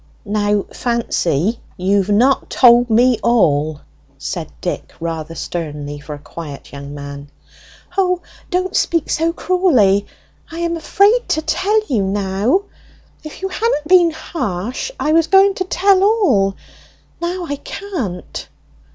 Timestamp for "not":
2.09-2.49